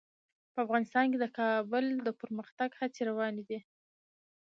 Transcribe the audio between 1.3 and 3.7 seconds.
کابل د پرمختګ هڅې روانې دي.